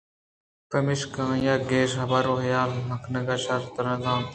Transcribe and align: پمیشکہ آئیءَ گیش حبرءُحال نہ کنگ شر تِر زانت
پمیشکہ 0.69 1.21
آئیءَ 1.31 1.55
گیش 1.69 1.91
حبرءُحال 2.01 2.71
نہ 2.87 2.95
کنگ 3.03 3.29
شر 3.43 3.61
تِر 3.73 3.85
زانت 4.03 4.27